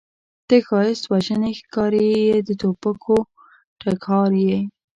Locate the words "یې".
2.27-2.37, 4.47-4.57